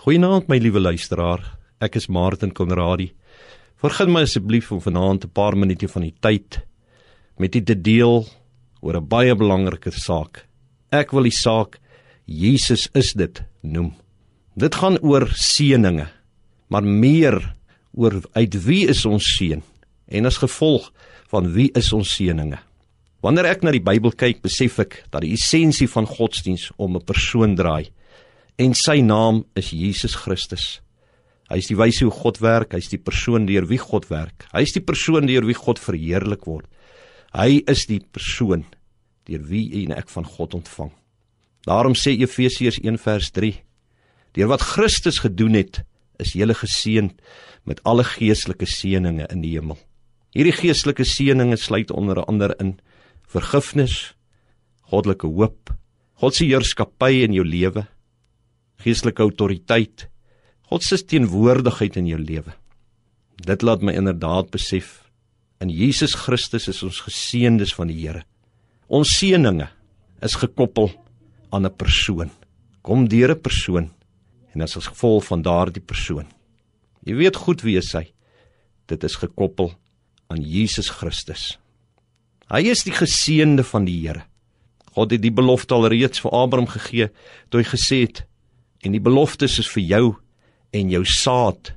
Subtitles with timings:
[0.00, 1.42] Goeienaand my liewe luisteraar.
[1.84, 3.10] Ek is Martin Konradi.
[3.82, 6.64] Vergun my asseblief om vanaand 'n paar minute van die tyd
[7.36, 8.24] met u te deel
[8.80, 10.46] oor 'n baie belangrike saak.
[10.90, 11.78] Ek wil die saak
[12.24, 13.92] Jesus is dit noem.
[14.56, 16.08] Dit gaan oor seëninge,
[16.70, 17.54] maar meer
[17.92, 19.62] oor uit wie is ons seën
[20.08, 20.90] en as gevolg
[21.28, 22.58] van wie is ons seëninge.
[23.20, 27.04] Wanneer ek na die Bybel kyk, besef ek dat die essensie van godsdiens om 'n
[27.04, 27.90] persoon draai
[28.60, 30.80] en sy naam is Jesus Christus.
[31.50, 34.46] Hy is die wyse hoe God werk, hy is die persoon deur wie God werk.
[34.52, 36.68] Hy is die persoon deur wie God verheerlik word.
[37.34, 38.66] Hy is die persoon
[39.26, 40.92] deur wie en ek van God ontvang.
[41.66, 43.52] Daarom sê Efesiërs 1 vers 3:
[44.36, 45.82] Deur wat Christus gedoen het,
[46.20, 47.16] is jy geseënd
[47.64, 49.78] met alle geestelike seënings in die hemel.
[50.36, 52.76] Hierdie geestelike seënings sluit onder andere in
[53.30, 54.12] vergifnis,
[54.90, 55.72] goddelike hoop,
[56.20, 57.86] God se heerskappy in jou lewe,
[58.80, 60.08] geestelike autoriteit,
[60.70, 62.54] God se teenwoordigheid in jou lewe.
[63.40, 65.00] Dit laat my inderdaad besef
[65.60, 68.22] in Jesus Christus is ons geseëndes van die Here.
[68.88, 69.68] Ons seëninge
[70.24, 70.90] is gekoppel
[71.52, 72.30] aan 'n persoon.
[72.82, 73.90] Kom deur 'n persoon
[74.54, 76.26] en as gevolg van daardie persoon.
[77.04, 78.12] Jy weet goed wie hy is.
[78.86, 79.72] Dit is gekoppel
[80.28, 81.58] aan Jesus Christus.
[82.50, 84.24] Hy is die geseënde van die Here.
[84.94, 87.10] God het die belofte al reeds vir Abraham gegee
[87.48, 88.24] toe hy gesê het
[88.84, 90.06] en die beloftes is vir jou
[90.72, 91.74] en jou saad.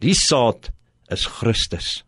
[0.00, 0.70] Die saad
[1.10, 2.04] is Christus.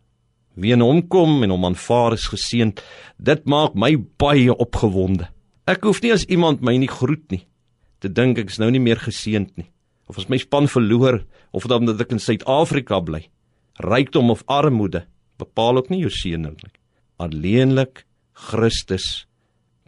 [0.55, 2.81] Wie in hom kom en hom aanvaar is geseënd.
[3.17, 5.29] Dit maak my baie opgewonde.
[5.67, 7.45] Ek hoef nie as iemand my nie groet nie
[8.01, 9.69] te dink ek is nou nie meer geseënd nie.
[10.09, 11.21] Of as my span verloor
[11.55, 13.27] of omdat ek in Suid-Afrika bly.
[13.81, 15.05] Rykdom of armoede
[15.41, 16.73] bepaal ook nie jou seëning nie.
[17.21, 18.03] Alleenlik
[18.49, 19.27] Christus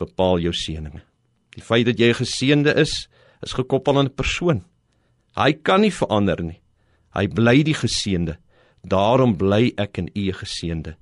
[0.01, 1.01] bepaal jou seëninge.
[1.53, 3.07] Die feit dat jy 'n geseënde is,
[3.43, 4.63] is gekoppel aan 'n persoon.
[5.35, 6.61] Hy kan nie verander nie.
[7.13, 8.37] Hy bly die geseënde.
[8.83, 10.95] Daarom bly ek in u geseënde.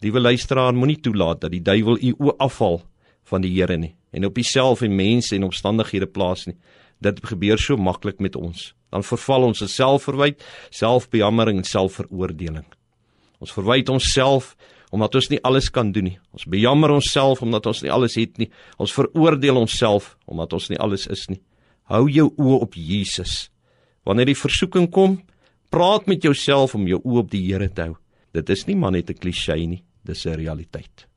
[0.00, 2.82] Liewe luisteraar, moenie toelaat dat die duiwel u o afval
[3.24, 6.56] van die Here nie en op jouself en mense en omstandighede plaas nie.
[7.00, 8.74] Dit gebeur so maklik met ons.
[8.90, 12.66] Dan verval ons in selfverwyd, selfbejammering en selfveroordeling.
[13.40, 14.56] Ons verwyd onsself
[14.90, 16.18] omdat ons nie alles kan doen nie.
[16.34, 18.50] Ons bejammer onsself omdat ons nie alles het nie.
[18.76, 21.38] Ons veroordeel onsself omdat ons nie alles is nie.
[21.90, 23.48] Hou jou oë op Jesus.
[24.06, 25.18] Wanneer die versoeking kom,
[25.74, 27.96] praat met jouself om jou oë op die Here te hou.
[28.30, 31.09] Dit is nie maar net 'n klise nie, dis 'n realiteit.